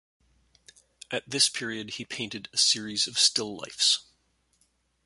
[1.11, 3.99] At this period he painted a series of still lifes.